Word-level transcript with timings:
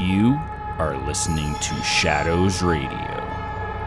You 0.00 0.40
are 0.78 0.96
listening 0.96 1.54
to 1.56 1.74
Shadows 1.82 2.62
Radio, 2.62 2.90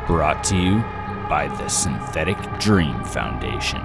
brought 0.06 0.44
to 0.44 0.55
you 0.55 0.82
by 1.28 1.47
the 1.58 1.68
Synthetic 1.68 2.38
Dream 2.60 3.04
Foundation. 3.04 3.82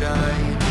shine. 0.00 0.69